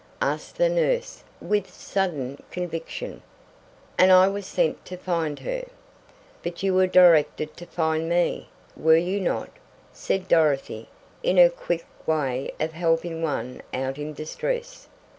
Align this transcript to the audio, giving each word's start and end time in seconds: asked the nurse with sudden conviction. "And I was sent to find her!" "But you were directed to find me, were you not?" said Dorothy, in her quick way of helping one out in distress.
asked 0.19 0.55
the 0.57 0.67
nurse 0.67 1.23
with 1.39 1.71
sudden 1.71 2.41
conviction. 2.49 3.21
"And 3.99 4.11
I 4.11 4.29
was 4.29 4.47
sent 4.47 4.83
to 4.85 4.97
find 4.97 5.37
her!" 5.41 5.67
"But 6.41 6.63
you 6.63 6.73
were 6.73 6.87
directed 6.87 7.55
to 7.57 7.67
find 7.67 8.09
me, 8.09 8.49
were 8.75 8.97
you 8.97 9.19
not?" 9.19 9.51
said 9.93 10.27
Dorothy, 10.27 10.89
in 11.21 11.37
her 11.37 11.51
quick 11.51 11.85
way 12.07 12.49
of 12.59 12.73
helping 12.73 13.21
one 13.21 13.61
out 13.75 13.99
in 13.99 14.13
distress. 14.13 14.87